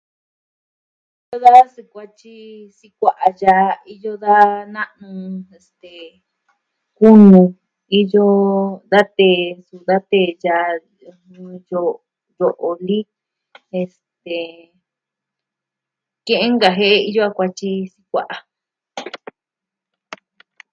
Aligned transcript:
da 1.29 1.37
va 1.43 1.53
sukuatyi 1.75 2.35
sikua'a 2.77 3.27
ya'a 3.41 3.69
iyo 3.93 4.13
da 4.23 4.35
na'nu. 4.75 5.11
Kunu 6.97 7.41
iyo 7.99 8.27
da 8.91 9.01
tee, 9.17 9.43
su 9.67 9.75
da 9.89 9.97
tee 10.09 10.29
yaa, 10.45 10.71
niyo 11.29 11.81
yo'o 12.39 12.69
lii, 12.87 13.09
este... 13.81 14.37
ke'en 16.25 16.51
nkajie'e 16.55 16.97
iyo 17.09 17.21
a 17.27 17.35
kuatyi 17.35 17.71
sikua'a. 17.93 18.35